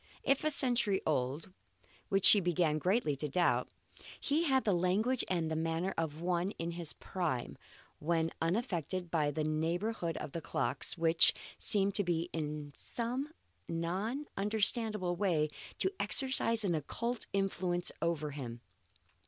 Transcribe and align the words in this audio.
If 0.23 0.43
a 0.43 0.49
century 0.49 0.99
old 1.05 1.51
which 2.09 2.25
she 2.25 2.39
began 2.39 2.79
greatly 2.79 3.15
to 3.17 3.29
doubt 3.29 3.69
he 4.19 4.45
had 4.45 4.63
the 4.63 4.73
language 4.73 5.23
and 5.27 5.55
manner 5.55 5.93
of 5.95 6.21
one 6.21 6.49
in 6.57 6.71
his 6.71 6.93
prime, 6.93 7.55
when 7.99 8.31
unaffected 8.41 9.11
by 9.11 9.29
the 9.29 9.43
neighbourhood 9.43 10.17
of 10.17 10.31
the 10.31 10.41
clocks, 10.41 10.97
which 10.97 11.35
seemed 11.59 11.99
in 11.99 12.71
some 12.73 13.31
non 13.69 14.25
understandable 14.35 15.15
way 15.15 15.49
to 15.77 15.93
exercise 15.99 16.63
an 16.65 16.73
occult 16.73 17.27
influence 17.31 17.91
over 18.01 18.31
him. 18.31 18.61